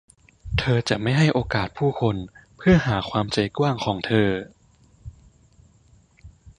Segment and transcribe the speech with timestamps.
[0.59, 2.15] เธอจะไม่ให้โอกาสผู้คน
[2.57, 4.29] เพื่อหาความใจกว้างของเธอ